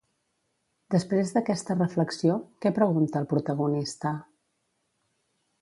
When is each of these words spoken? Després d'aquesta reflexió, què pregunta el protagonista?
Després 0.95 1.33
d'aquesta 1.35 1.75
reflexió, 1.77 2.39
què 2.65 2.73
pregunta 2.81 3.23
el 3.25 3.31
protagonista? 3.37 4.19